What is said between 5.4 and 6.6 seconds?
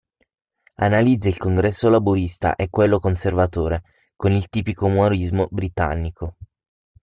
britannico.